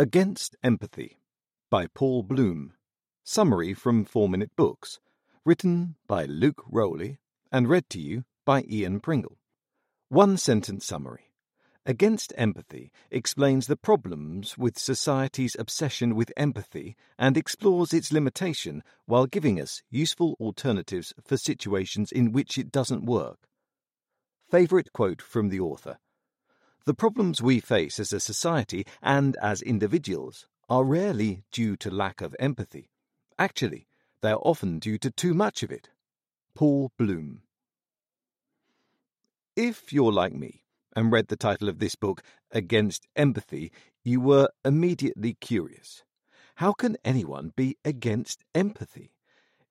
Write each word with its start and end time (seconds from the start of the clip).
Against 0.00 0.56
Empathy 0.62 1.18
by 1.68 1.86
Paul 1.86 2.22
Bloom. 2.22 2.72
Summary 3.22 3.74
from 3.74 4.06
Four 4.06 4.30
Minute 4.30 4.56
Books. 4.56 4.98
Written 5.44 5.96
by 6.08 6.24
Luke 6.24 6.62
Rowley 6.66 7.18
and 7.52 7.68
read 7.68 7.90
to 7.90 8.00
you 8.00 8.24
by 8.46 8.62
Ian 8.62 9.00
Pringle. 9.00 9.36
One 10.08 10.38
sentence 10.38 10.86
summary. 10.86 11.34
Against 11.84 12.32
Empathy 12.38 12.90
explains 13.10 13.66
the 13.66 13.76
problems 13.76 14.56
with 14.56 14.78
society's 14.78 15.54
obsession 15.58 16.14
with 16.14 16.32
empathy 16.34 16.96
and 17.18 17.36
explores 17.36 17.92
its 17.92 18.10
limitation 18.10 18.82
while 19.04 19.26
giving 19.26 19.60
us 19.60 19.82
useful 19.90 20.34
alternatives 20.40 21.12
for 21.22 21.36
situations 21.36 22.10
in 22.10 22.32
which 22.32 22.56
it 22.56 22.72
doesn't 22.72 23.04
work. 23.04 23.40
Favourite 24.50 24.94
quote 24.94 25.20
from 25.20 25.50
the 25.50 25.60
author. 25.60 25.98
The 26.90 26.94
problems 26.94 27.40
we 27.40 27.60
face 27.60 28.00
as 28.00 28.12
a 28.12 28.18
society 28.18 28.84
and 29.00 29.36
as 29.36 29.62
individuals 29.62 30.48
are 30.68 30.82
rarely 30.82 31.44
due 31.52 31.76
to 31.76 31.88
lack 31.88 32.20
of 32.20 32.34
empathy. 32.40 32.90
Actually, 33.38 33.86
they 34.22 34.32
are 34.32 34.42
often 34.42 34.80
due 34.80 34.98
to 34.98 35.10
too 35.12 35.32
much 35.32 35.62
of 35.62 35.70
it. 35.70 35.90
Paul 36.52 36.90
Bloom. 36.98 37.42
If 39.54 39.92
you're 39.92 40.10
like 40.10 40.34
me 40.34 40.64
and 40.96 41.12
read 41.12 41.28
the 41.28 41.36
title 41.36 41.68
of 41.68 41.78
this 41.78 41.94
book, 41.94 42.24
Against 42.50 43.06
Empathy, 43.14 43.70
you 44.02 44.20
were 44.20 44.48
immediately 44.64 45.34
curious. 45.34 46.02
How 46.56 46.72
can 46.72 46.96
anyone 47.04 47.52
be 47.54 47.76
against 47.84 48.42
empathy? 48.52 49.12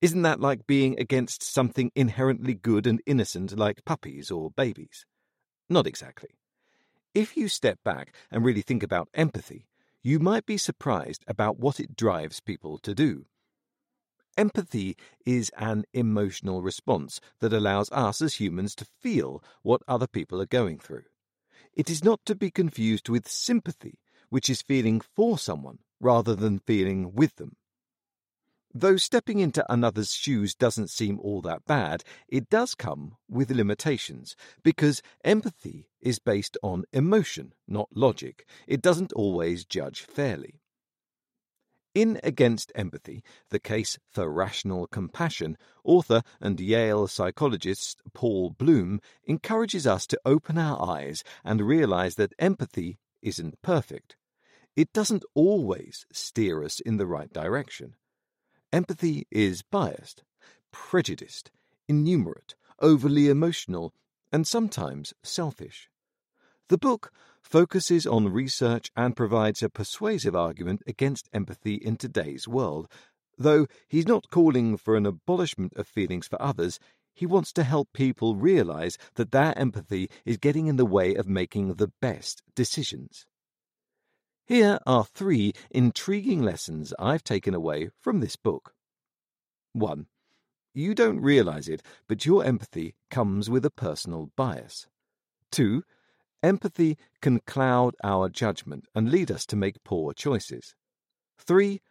Isn't 0.00 0.22
that 0.22 0.38
like 0.38 0.68
being 0.68 0.96
against 1.00 1.42
something 1.42 1.90
inherently 1.96 2.54
good 2.54 2.86
and 2.86 3.02
innocent 3.06 3.58
like 3.58 3.84
puppies 3.84 4.30
or 4.30 4.52
babies? 4.52 5.04
Not 5.68 5.88
exactly. 5.88 6.38
If 7.14 7.36
you 7.36 7.48
step 7.48 7.78
back 7.84 8.14
and 8.30 8.44
really 8.44 8.62
think 8.62 8.82
about 8.82 9.08
empathy, 9.14 9.66
you 10.02 10.18
might 10.18 10.46
be 10.46 10.56
surprised 10.56 11.24
about 11.26 11.58
what 11.58 11.80
it 11.80 11.96
drives 11.96 12.40
people 12.40 12.78
to 12.78 12.94
do. 12.94 13.26
Empathy 14.36 14.96
is 15.26 15.50
an 15.58 15.84
emotional 15.92 16.62
response 16.62 17.20
that 17.40 17.52
allows 17.52 17.90
us 17.90 18.22
as 18.22 18.34
humans 18.34 18.74
to 18.76 18.84
feel 18.84 19.42
what 19.62 19.82
other 19.88 20.06
people 20.06 20.40
are 20.40 20.46
going 20.46 20.78
through. 20.78 21.04
It 21.74 21.90
is 21.90 22.04
not 22.04 22.20
to 22.26 22.36
be 22.36 22.50
confused 22.50 23.08
with 23.08 23.26
sympathy, 23.26 23.98
which 24.28 24.48
is 24.48 24.62
feeling 24.62 25.00
for 25.00 25.38
someone 25.38 25.80
rather 26.00 26.36
than 26.36 26.60
feeling 26.60 27.14
with 27.14 27.36
them. 27.36 27.56
Though 28.74 28.98
stepping 28.98 29.38
into 29.38 29.64
another's 29.72 30.12
shoes 30.12 30.54
doesn't 30.54 30.90
seem 30.90 31.18
all 31.20 31.40
that 31.42 31.64
bad, 31.64 32.04
it 32.28 32.50
does 32.50 32.74
come 32.74 33.16
with 33.28 33.50
limitations, 33.50 34.36
because 34.62 35.02
empathy 35.24 35.88
is 36.00 36.18
based 36.18 36.58
on 36.62 36.84
emotion, 36.92 37.54
not 37.66 37.88
logic. 37.94 38.46
It 38.66 38.82
doesn't 38.82 39.12
always 39.14 39.64
judge 39.64 40.02
fairly. 40.02 40.60
In 41.94 42.20
Against 42.22 42.70
Empathy, 42.74 43.24
the 43.48 43.58
case 43.58 43.98
for 44.10 44.30
rational 44.30 44.86
compassion, 44.86 45.56
author 45.82 46.22
and 46.38 46.60
Yale 46.60 47.08
psychologist 47.08 48.02
Paul 48.12 48.50
Bloom 48.50 49.00
encourages 49.24 49.86
us 49.86 50.06
to 50.08 50.20
open 50.26 50.58
our 50.58 50.80
eyes 50.80 51.24
and 51.42 51.62
realize 51.62 52.16
that 52.16 52.34
empathy 52.38 52.98
isn't 53.22 53.60
perfect. 53.62 54.16
It 54.76 54.92
doesn't 54.92 55.24
always 55.34 56.06
steer 56.12 56.62
us 56.62 56.78
in 56.78 56.98
the 56.98 57.06
right 57.06 57.32
direction. 57.32 57.94
Empathy 58.70 59.26
is 59.30 59.62
biased, 59.62 60.24
prejudiced, 60.72 61.50
innumerate, 61.88 62.54
overly 62.80 63.28
emotional, 63.28 63.94
and 64.30 64.46
sometimes 64.46 65.14
selfish. 65.22 65.88
The 66.68 66.76
book 66.76 67.10
focuses 67.40 68.06
on 68.06 68.28
research 68.28 68.90
and 68.94 69.16
provides 69.16 69.62
a 69.62 69.70
persuasive 69.70 70.36
argument 70.36 70.82
against 70.86 71.30
empathy 71.32 71.76
in 71.76 71.96
today's 71.96 72.46
world. 72.46 72.88
Though 73.38 73.66
he's 73.88 74.06
not 74.06 74.28
calling 74.28 74.76
for 74.76 74.96
an 74.96 75.06
abolishment 75.06 75.72
of 75.76 75.88
feelings 75.88 76.26
for 76.26 76.40
others, 76.42 76.78
he 77.14 77.24
wants 77.24 77.54
to 77.54 77.64
help 77.64 77.94
people 77.94 78.36
realize 78.36 78.98
that 79.14 79.32
their 79.32 79.56
empathy 79.58 80.10
is 80.26 80.36
getting 80.36 80.66
in 80.66 80.76
the 80.76 80.84
way 80.84 81.14
of 81.14 81.26
making 81.26 81.76
the 81.76 81.90
best 82.02 82.42
decisions. 82.54 83.24
Here 84.48 84.78
are 84.86 85.04
three 85.04 85.52
intriguing 85.70 86.40
lessons 86.40 86.94
I've 86.98 87.22
taken 87.22 87.52
away 87.52 87.90
from 88.00 88.20
this 88.20 88.34
book. 88.36 88.72
1. 89.74 90.06
You 90.72 90.94
don't 90.94 91.20
realize 91.20 91.68
it, 91.68 91.82
but 92.08 92.24
your 92.24 92.42
empathy 92.42 92.94
comes 93.10 93.50
with 93.50 93.66
a 93.66 93.70
personal 93.70 94.30
bias. 94.36 94.86
2. 95.52 95.82
Empathy 96.42 96.96
can 97.20 97.40
cloud 97.40 97.94
our 98.02 98.30
judgment 98.30 98.86
and 98.94 99.10
lead 99.10 99.30
us 99.30 99.44
to 99.44 99.54
make 99.54 99.84
poor 99.84 100.14
choices. 100.14 100.74
3. 101.38 101.82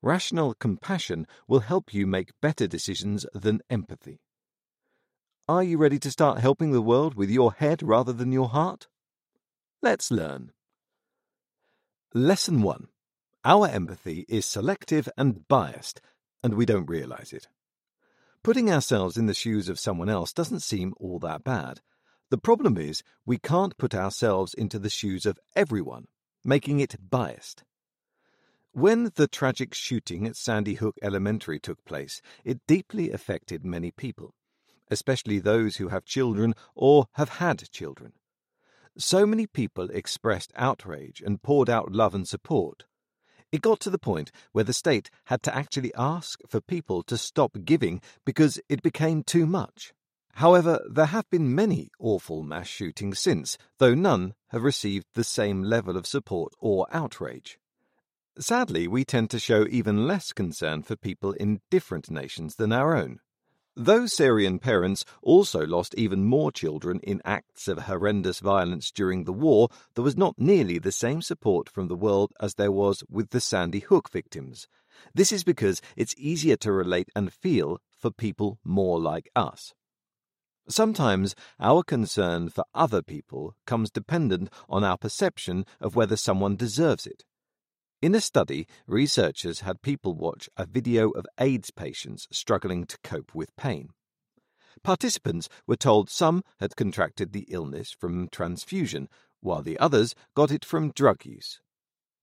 Rational 0.00 0.54
compassion 0.54 1.26
will 1.46 1.60
help 1.60 1.92
you 1.92 2.06
make 2.06 2.40
better 2.40 2.66
decisions 2.66 3.26
than 3.34 3.60
empathy. 3.68 4.22
Are 5.46 5.62
you 5.62 5.76
ready 5.76 5.98
to 5.98 6.10
start 6.10 6.38
helping 6.38 6.72
the 6.72 6.80
world 6.80 7.14
with 7.14 7.28
your 7.28 7.52
head 7.52 7.82
rather 7.82 8.14
than 8.14 8.32
your 8.32 8.48
heart? 8.48 8.88
Let's 9.82 10.10
learn. 10.10 10.52
Lesson 12.16 12.62
1 12.62 12.88
Our 13.44 13.68
empathy 13.68 14.24
is 14.26 14.46
selective 14.46 15.06
and 15.18 15.46
biased, 15.48 16.00
and 16.42 16.54
we 16.54 16.64
don't 16.64 16.88
realize 16.88 17.30
it. 17.30 17.46
Putting 18.42 18.72
ourselves 18.72 19.18
in 19.18 19.26
the 19.26 19.34
shoes 19.34 19.68
of 19.68 19.78
someone 19.78 20.08
else 20.08 20.32
doesn't 20.32 20.60
seem 20.60 20.94
all 20.98 21.18
that 21.18 21.44
bad. 21.44 21.82
The 22.30 22.38
problem 22.38 22.78
is 22.78 23.02
we 23.26 23.36
can't 23.36 23.76
put 23.76 23.94
ourselves 23.94 24.54
into 24.54 24.78
the 24.78 24.88
shoes 24.88 25.26
of 25.26 25.38
everyone, 25.54 26.06
making 26.42 26.80
it 26.80 26.96
biased. 27.10 27.64
When 28.72 29.12
the 29.16 29.28
tragic 29.28 29.74
shooting 29.74 30.26
at 30.26 30.36
Sandy 30.36 30.76
Hook 30.76 30.96
Elementary 31.02 31.60
took 31.60 31.84
place, 31.84 32.22
it 32.46 32.66
deeply 32.66 33.10
affected 33.10 33.62
many 33.62 33.90
people, 33.90 34.32
especially 34.90 35.38
those 35.38 35.76
who 35.76 35.88
have 35.88 36.06
children 36.06 36.54
or 36.74 37.08
have 37.12 37.28
had 37.28 37.70
children. 37.70 38.14
So 38.98 39.26
many 39.26 39.46
people 39.46 39.90
expressed 39.90 40.52
outrage 40.56 41.22
and 41.24 41.42
poured 41.42 41.68
out 41.68 41.92
love 41.92 42.14
and 42.14 42.26
support. 42.26 42.84
It 43.52 43.60
got 43.60 43.78
to 43.80 43.90
the 43.90 43.98
point 43.98 44.32
where 44.52 44.64
the 44.64 44.72
state 44.72 45.10
had 45.26 45.42
to 45.44 45.54
actually 45.54 45.94
ask 45.94 46.40
for 46.48 46.60
people 46.60 47.02
to 47.04 47.18
stop 47.18 47.56
giving 47.64 48.00
because 48.24 48.58
it 48.68 48.82
became 48.82 49.22
too 49.22 49.46
much. 49.46 49.92
However, 50.34 50.80
there 50.90 51.06
have 51.06 51.28
been 51.30 51.54
many 51.54 51.90
awful 51.98 52.42
mass 52.42 52.66
shootings 52.68 53.18
since, 53.18 53.56
though 53.78 53.94
none 53.94 54.34
have 54.48 54.62
received 54.62 55.06
the 55.14 55.24
same 55.24 55.62
level 55.62 55.96
of 55.96 56.06
support 56.06 56.52
or 56.58 56.86
outrage. 56.90 57.58
Sadly, 58.38 58.86
we 58.86 59.04
tend 59.04 59.30
to 59.30 59.38
show 59.38 59.66
even 59.70 60.06
less 60.06 60.32
concern 60.32 60.82
for 60.82 60.96
people 60.96 61.32
in 61.32 61.60
different 61.70 62.10
nations 62.10 62.56
than 62.56 62.72
our 62.72 62.94
own. 62.94 63.20
Though 63.78 64.06
Syrian 64.06 64.58
parents 64.58 65.04
also 65.20 65.66
lost 65.66 65.94
even 65.98 66.24
more 66.24 66.50
children 66.50 66.98
in 67.02 67.20
acts 67.26 67.68
of 67.68 67.80
horrendous 67.80 68.40
violence 68.40 68.90
during 68.90 69.24
the 69.24 69.34
war, 69.34 69.68
there 69.94 70.04
was 70.04 70.16
not 70.16 70.38
nearly 70.38 70.78
the 70.78 70.90
same 70.90 71.20
support 71.20 71.68
from 71.68 71.88
the 71.88 71.94
world 71.94 72.32
as 72.40 72.54
there 72.54 72.72
was 72.72 73.04
with 73.10 73.30
the 73.30 73.40
Sandy 73.40 73.80
Hook 73.80 74.10
victims. 74.10 74.66
This 75.14 75.30
is 75.30 75.44
because 75.44 75.82
it's 75.94 76.14
easier 76.16 76.56
to 76.56 76.72
relate 76.72 77.10
and 77.14 77.30
feel 77.30 77.78
for 77.98 78.10
people 78.10 78.58
more 78.64 78.98
like 78.98 79.28
us. 79.36 79.74
Sometimes 80.70 81.34
our 81.60 81.82
concern 81.82 82.48
for 82.48 82.64
other 82.74 83.02
people 83.02 83.56
comes 83.66 83.90
dependent 83.90 84.48
on 84.70 84.84
our 84.84 84.96
perception 84.96 85.66
of 85.82 85.94
whether 85.94 86.16
someone 86.16 86.56
deserves 86.56 87.06
it. 87.06 87.24
In 88.02 88.14
a 88.14 88.20
study, 88.20 88.66
researchers 88.86 89.60
had 89.60 89.80
people 89.80 90.14
watch 90.14 90.50
a 90.56 90.66
video 90.66 91.10
of 91.10 91.26
AIDS 91.40 91.70
patients 91.70 92.28
struggling 92.30 92.84
to 92.84 92.98
cope 93.02 93.34
with 93.34 93.56
pain. 93.56 93.88
Participants 94.82 95.48
were 95.66 95.76
told 95.76 96.10
some 96.10 96.42
had 96.60 96.76
contracted 96.76 97.32
the 97.32 97.46
illness 97.48 97.90
from 97.98 98.28
transfusion, 98.28 99.08
while 99.40 99.62
the 99.62 99.78
others 99.78 100.14
got 100.34 100.50
it 100.50 100.62
from 100.62 100.90
drug 100.90 101.24
use. 101.24 101.60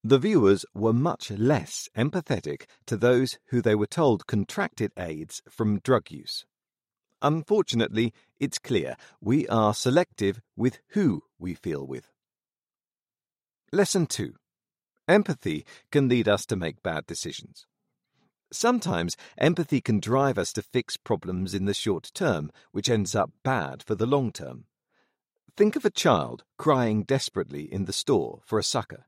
The 0.04 0.20
viewers 0.20 0.64
were 0.76 0.94
much 0.94 1.32
less 1.32 1.90
empathetic 1.98 2.66
to 2.86 2.96
those 2.96 3.40
who 3.48 3.60
they 3.60 3.74
were 3.74 3.88
told 3.88 4.28
contracted 4.28 4.92
AIDS 4.96 5.42
from 5.50 5.80
drug 5.80 6.12
use. 6.12 6.46
Unfortunately, 7.24 8.14
it's 8.40 8.60
clear 8.60 8.96
we 9.20 9.48
are 9.48 9.74
selective 9.74 10.40
with 10.56 10.80
who 10.90 11.24
we 11.40 11.56
feel 11.56 11.88
with. 11.88 12.12
Lesson 13.72 14.06
2 14.06 14.36
Empathy 15.08 15.66
can 15.92 16.08
lead 16.08 16.30
us 16.30 16.46
to 16.46 16.56
make 16.56 16.82
bad 16.82 17.06
decisions. 17.06 17.66
Sometimes 18.54 19.18
empathy 19.38 19.82
can 19.82 20.00
drive 20.00 20.38
us 20.38 20.54
to 20.54 20.62
fix 20.62 20.96
problems 20.96 21.54
in 21.54 21.66
the 21.66 21.74
short 21.74 22.12
term, 22.14 22.52
which 22.72 22.90
ends 22.90 23.16
up 23.16 23.32
bad 23.44 23.84
for 23.84 23.96
the 23.96 24.06
long 24.06 24.32
term. 24.32 24.66
Think 25.58 25.76
of 25.76 25.84
a 25.84 25.90
child 25.90 26.44
crying 26.58 27.04
desperately 27.04 27.64
in 27.64 27.86
the 27.86 27.94
store 27.94 28.42
for 28.46 28.58
a 28.58 28.64
sucker. 28.64 29.08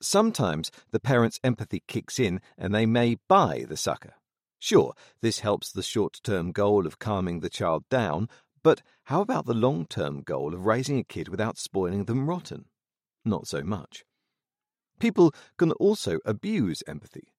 Sometimes 0.00 0.70
the 0.90 0.98
parent's 0.98 1.38
empathy 1.44 1.82
kicks 1.86 2.18
in 2.18 2.40
and 2.58 2.74
they 2.74 2.86
may 2.86 3.18
buy 3.28 3.64
the 3.68 3.76
sucker. 3.76 4.14
Sure, 4.58 4.94
this 5.20 5.40
helps 5.40 5.70
the 5.70 5.82
short 5.82 6.20
term 6.24 6.50
goal 6.50 6.86
of 6.86 6.98
calming 6.98 7.40
the 7.40 7.50
child 7.50 7.84
down, 7.88 8.28
but 8.62 8.82
how 9.04 9.20
about 9.20 9.46
the 9.46 9.54
long 9.54 9.86
term 9.86 10.22
goal 10.22 10.52
of 10.52 10.66
raising 10.66 10.98
a 10.98 11.04
kid 11.04 11.28
without 11.28 11.58
spoiling 11.58 12.06
them 12.06 12.28
rotten? 12.28 12.64
Not 13.24 13.46
so 13.46 13.62
much. 13.62 14.04
People 14.98 15.34
can 15.56 15.72
also 15.72 16.18
abuse 16.24 16.82
empathy. 16.86 17.32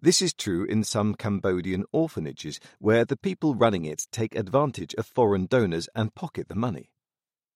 This 0.00 0.20
is 0.20 0.34
true 0.34 0.64
in 0.64 0.82
some 0.82 1.14
Cambodian 1.14 1.84
orphanages 1.92 2.58
where 2.80 3.04
the 3.04 3.16
people 3.16 3.54
running 3.54 3.84
it 3.84 4.06
take 4.10 4.34
advantage 4.34 4.94
of 4.94 5.06
foreign 5.06 5.46
donors 5.46 5.88
and 5.94 6.14
pocket 6.14 6.48
the 6.48 6.56
money. 6.56 6.90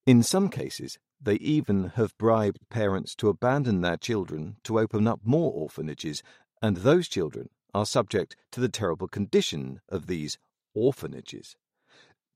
In 0.06 0.22
some 0.22 0.48
cases, 0.48 0.98
they 1.20 1.34
even 1.36 1.88
have 1.96 2.16
bribed 2.18 2.60
parents 2.70 3.16
to 3.16 3.28
abandon 3.28 3.80
their 3.80 3.96
children 3.96 4.56
to 4.62 4.78
open 4.78 5.08
up 5.08 5.20
more 5.24 5.52
orphanages, 5.52 6.22
and 6.62 6.78
those 6.78 7.08
children 7.08 7.48
are 7.74 7.84
subject 7.84 8.36
to 8.52 8.60
the 8.60 8.68
terrible 8.68 9.08
condition 9.08 9.80
of 9.88 10.06
these 10.06 10.38
orphanages. 10.74 11.56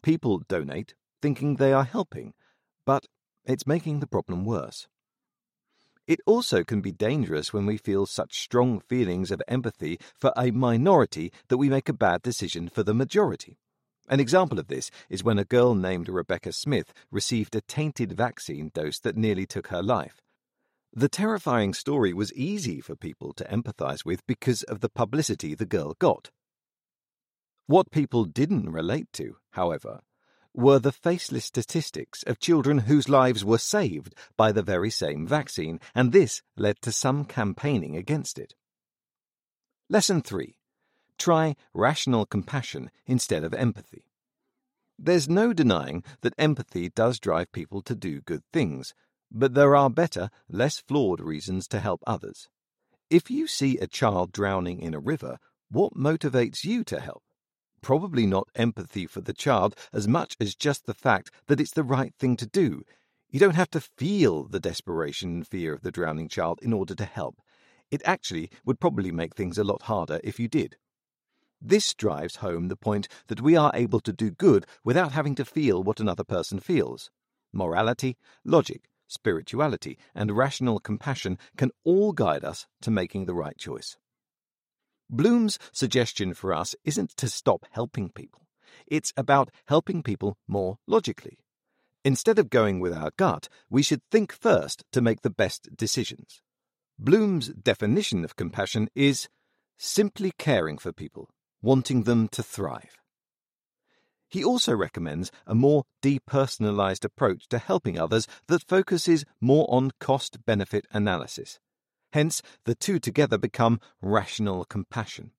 People 0.02 0.42
donate 0.48 0.94
thinking 1.22 1.56
they 1.56 1.72
are 1.72 1.84
helping, 1.84 2.34
but 2.84 3.06
it's 3.44 3.66
making 3.66 4.00
the 4.00 4.06
problem 4.06 4.44
worse. 4.44 4.88
It 6.10 6.18
also 6.26 6.64
can 6.64 6.80
be 6.80 6.90
dangerous 6.90 7.52
when 7.52 7.66
we 7.66 7.76
feel 7.76 8.04
such 8.04 8.42
strong 8.42 8.80
feelings 8.80 9.30
of 9.30 9.40
empathy 9.46 10.00
for 10.16 10.32
a 10.36 10.50
minority 10.50 11.32
that 11.46 11.56
we 11.56 11.68
make 11.68 11.88
a 11.88 11.92
bad 11.92 12.22
decision 12.22 12.68
for 12.68 12.82
the 12.82 12.92
majority. 12.92 13.58
An 14.08 14.18
example 14.18 14.58
of 14.58 14.66
this 14.66 14.90
is 15.08 15.22
when 15.22 15.38
a 15.38 15.44
girl 15.44 15.72
named 15.72 16.08
Rebecca 16.08 16.52
Smith 16.52 16.92
received 17.12 17.54
a 17.54 17.60
tainted 17.60 18.10
vaccine 18.10 18.72
dose 18.74 18.98
that 18.98 19.16
nearly 19.16 19.46
took 19.46 19.68
her 19.68 19.84
life. 19.84 20.20
The 20.92 21.08
terrifying 21.08 21.74
story 21.74 22.12
was 22.12 22.32
easy 22.32 22.80
for 22.80 22.96
people 22.96 23.32
to 23.34 23.44
empathize 23.44 24.04
with 24.04 24.26
because 24.26 24.64
of 24.64 24.80
the 24.80 24.88
publicity 24.88 25.54
the 25.54 25.64
girl 25.64 25.94
got. 26.00 26.32
What 27.68 27.92
people 27.92 28.24
didn't 28.24 28.72
relate 28.72 29.12
to, 29.12 29.36
however, 29.52 30.00
were 30.54 30.78
the 30.78 30.92
faceless 30.92 31.44
statistics 31.44 32.22
of 32.24 32.38
children 32.38 32.78
whose 32.78 33.08
lives 33.08 33.44
were 33.44 33.58
saved 33.58 34.14
by 34.36 34.52
the 34.52 34.62
very 34.62 34.90
same 34.90 35.26
vaccine, 35.26 35.80
and 35.94 36.12
this 36.12 36.42
led 36.56 36.80
to 36.82 36.92
some 36.92 37.24
campaigning 37.24 37.96
against 37.96 38.38
it. 38.38 38.54
Lesson 39.88 40.22
3 40.22 40.56
Try 41.18 41.54
rational 41.74 42.26
compassion 42.26 42.90
instead 43.06 43.44
of 43.44 43.52
empathy. 43.52 44.04
There's 44.98 45.28
no 45.28 45.52
denying 45.52 46.04
that 46.20 46.34
empathy 46.38 46.90
does 46.90 47.18
drive 47.18 47.52
people 47.52 47.82
to 47.82 47.94
do 47.94 48.20
good 48.20 48.42
things, 48.52 48.94
but 49.30 49.54
there 49.54 49.76
are 49.76 49.90
better, 49.90 50.30
less 50.48 50.78
flawed 50.78 51.20
reasons 51.20 51.68
to 51.68 51.80
help 51.80 52.02
others. 52.06 52.48
If 53.08 53.30
you 53.30 53.46
see 53.46 53.78
a 53.78 53.86
child 53.86 54.32
drowning 54.32 54.80
in 54.80 54.94
a 54.94 55.00
river, 55.00 55.38
what 55.70 55.94
motivates 55.94 56.64
you 56.64 56.84
to 56.84 57.00
help? 57.00 57.22
Probably 57.80 58.26
not 58.26 58.48
empathy 58.54 59.06
for 59.06 59.20
the 59.20 59.32
child 59.32 59.74
as 59.92 60.08
much 60.08 60.36
as 60.40 60.54
just 60.54 60.86
the 60.86 60.94
fact 60.94 61.30
that 61.46 61.60
it's 61.60 61.72
the 61.72 61.82
right 61.84 62.14
thing 62.14 62.36
to 62.36 62.46
do. 62.46 62.84
You 63.30 63.38
don't 63.38 63.54
have 63.54 63.70
to 63.70 63.80
feel 63.80 64.44
the 64.44 64.60
desperation 64.60 65.30
and 65.30 65.46
fear 65.46 65.72
of 65.72 65.82
the 65.82 65.92
drowning 65.92 66.28
child 66.28 66.58
in 66.62 66.72
order 66.72 66.94
to 66.94 67.04
help. 67.04 67.40
It 67.90 68.02
actually 68.04 68.50
would 68.64 68.80
probably 68.80 69.12
make 69.12 69.34
things 69.34 69.58
a 69.58 69.64
lot 69.64 69.82
harder 69.82 70.20
if 70.24 70.38
you 70.38 70.48
did. 70.48 70.76
This 71.60 71.92
drives 71.94 72.36
home 72.36 72.68
the 72.68 72.76
point 72.76 73.06
that 73.26 73.42
we 73.42 73.54
are 73.54 73.70
able 73.74 74.00
to 74.00 74.12
do 74.12 74.30
good 74.30 74.66
without 74.82 75.12
having 75.12 75.34
to 75.34 75.44
feel 75.44 75.82
what 75.82 76.00
another 76.00 76.24
person 76.24 76.58
feels. 76.58 77.10
Morality, 77.52 78.16
logic, 78.44 78.88
spirituality, 79.06 79.98
and 80.14 80.36
rational 80.36 80.78
compassion 80.78 81.36
can 81.56 81.70
all 81.84 82.12
guide 82.12 82.44
us 82.44 82.66
to 82.80 82.90
making 82.90 83.26
the 83.26 83.34
right 83.34 83.58
choice. 83.58 83.98
Bloom's 85.10 85.58
suggestion 85.72 86.34
for 86.34 86.54
us 86.54 86.76
isn't 86.84 87.10
to 87.16 87.28
stop 87.28 87.66
helping 87.70 88.10
people, 88.10 88.46
it's 88.86 89.12
about 89.16 89.50
helping 89.66 90.02
people 90.02 90.38
more 90.46 90.78
logically. 90.86 91.38
Instead 92.04 92.38
of 92.38 92.48
going 92.48 92.80
with 92.80 92.94
our 92.94 93.10
gut, 93.16 93.48
we 93.68 93.82
should 93.82 94.00
think 94.10 94.32
first 94.32 94.84
to 94.92 95.02
make 95.02 95.20
the 95.20 95.30
best 95.30 95.76
decisions. 95.76 96.40
Bloom's 96.98 97.48
definition 97.48 98.24
of 98.24 98.36
compassion 98.36 98.88
is 98.94 99.28
simply 99.76 100.32
caring 100.38 100.78
for 100.78 100.92
people, 100.92 101.28
wanting 101.60 102.04
them 102.04 102.28
to 102.28 102.42
thrive. 102.42 102.96
He 104.28 104.44
also 104.44 104.74
recommends 104.76 105.32
a 105.46 105.54
more 105.54 105.84
depersonalized 106.02 107.04
approach 107.04 107.48
to 107.48 107.58
helping 107.58 107.98
others 107.98 108.28
that 108.46 108.62
focuses 108.62 109.24
more 109.40 109.66
on 109.68 109.90
cost 109.98 110.44
benefit 110.46 110.86
analysis. 110.92 111.58
Hence, 112.12 112.42
the 112.64 112.74
two 112.74 112.98
together 112.98 113.38
become 113.38 113.80
rational 114.00 114.64
compassion. 114.64 115.32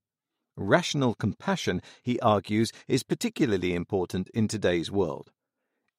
Rational 0.56 1.15
compassion, 1.15 1.81
he 2.03 2.19
argues, 2.19 2.71
is 2.88 3.03
particularly 3.03 3.73
important 3.73 4.29
in 4.29 4.47
today's 4.47 4.91
world. 4.91 5.31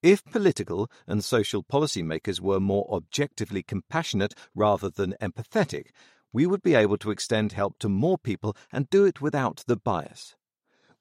If 0.02 0.24
political 0.24 0.90
and 1.06 1.22
social 1.22 1.62
policymakers 1.62 2.40
were 2.40 2.60
more 2.60 2.86
objectively 2.92 3.62
compassionate 3.62 4.34
rather 4.54 4.90
than 4.90 5.14
empathetic, 5.20 5.90
we 6.32 6.46
would 6.46 6.62
be 6.62 6.74
able 6.74 6.96
to 6.98 7.10
extend 7.10 7.52
help 7.52 7.78
to 7.78 7.88
more 7.88 8.18
people 8.18 8.56
and 8.72 8.90
do 8.90 9.04
it 9.04 9.20
without 9.20 9.64
the 9.66 9.76
bias. 9.76 10.34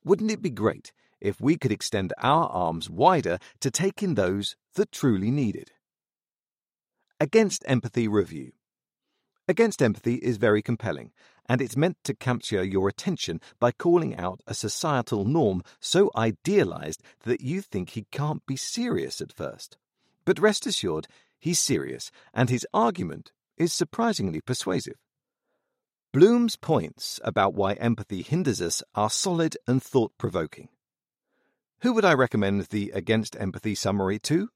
Wouldn't 0.04 0.32
it 0.32 0.42
be 0.42 0.50
great 0.50 0.92
if 1.20 1.40
we 1.40 1.58
could 1.58 1.72
extend 1.72 2.14
our 2.18 2.48
arms 2.50 2.90
wider 2.90 3.40
to 3.62 3.72
take 3.72 4.04
in 4.04 4.16
those 4.16 4.56
that 4.76 4.92
truly 4.92 5.32
need 5.32 5.56
it? 5.56 5.72
Against 7.20 7.64
Empathy 7.68 8.08
Review 8.08 8.52
Against 9.48 9.82
Empathy 9.82 10.16
is 10.16 10.38
very 10.38 10.62
compelling, 10.62 11.12
and 11.50 11.62
it's 11.62 11.76
meant 11.76 11.98
to 12.04 12.14
capture 12.14 12.64
your 12.64 12.88
attention 12.88 13.42
by 13.60 13.72
calling 13.72 14.16
out 14.16 14.42
a 14.48 14.54
societal 14.54 15.26
norm 15.26 15.64
so 15.80 16.12
idealized 16.16 17.02
that 17.24 17.42
you 17.42 17.62
think 17.62 17.90
he 17.90 18.06
can't 18.12 18.46
be 18.46 18.56
serious 18.56 19.20
at 19.20 19.34
first. 19.34 19.78
But 20.26 20.40
rest 20.40 20.68
assured, 20.68 21.08
he's 21.40 21.60
serious, 21.60 22.12
and 22.34 22.50
his 22.50 22.68
argument 22.74 23.32
is 23.58 23.74
surprisingly 23.74 24.42
persuasive. 24.42 24.98
Bloom's 26.14 26.56
points 26.56 27.20
about 27.24 27.54
why 27.54 27.74
empathy 27.74 28.22
hinders 28.22 28.62
us 28.62 28.84
are 28.96 29.10
solid 29.10 29.58
and 29.68 29.82
thought 29.82 30.12
provoking. 30.18 30.70
Who 31.82 31.94
would 31.94 32.06
I 32.06 32.14
recommend 32.14 32.62
the 32.64 32.92
Against 32.94 33.36
Empathy 33.40 33.74
summary 33.74 34.20
to? 34.20 34.50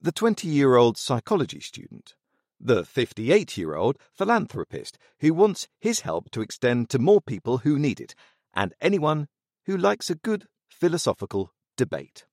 The 0.00 0.12
20 0.12 0.46
year 0.46 0.76
old 0.76 0.96
psychology 0.96 1.60
student 1.60 2.14
the 2.60 2.84
58 2.84 3.56
year 3.56 3.74
old 3.74 3.96
philanthropist 4.12 4.98
who 5.20 5.32
wants 5.32 5.66
his 5.80 6.00
help 6.00 6.30
to 6.30 6.42
extend 6.42 6.90
to 6.90 6.98
more 6.98 7.20
people 7.20 7.58
who 7.58 7.78
need 7.78 8.00
it, 8.00 8.14
and 8.54 8.74
anyone 8.80 9.28
who 9.66 9.76
likes 9.76 10.10
a 10.10 10.14
good 10.14 10.46
philosophical 10.68 11.52
debate. 11.76 12.26